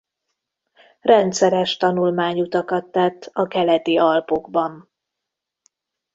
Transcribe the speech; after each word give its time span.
Rendszeres 1.01 1.77
tanulmányutakat 1.77 2.91
tett 2.91 3.29
a 3.33 3.47
Keleti-Alpokban. 3.47 4.91